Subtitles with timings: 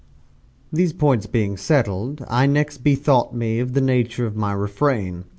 [0.73, 5.25] These points being settled, I next bethought me of the nature of my refrain.